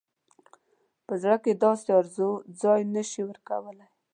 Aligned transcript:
په 1.07 1.13
زړه 1.21 1.37
کې 1.43 1.59
داسې 1.63 1.89
آرزو 1.99 2.29
ځای 2.61 2.81
نه 2.93 3.03
شي 3.09 3.21
ورکولای. 3.25 3.89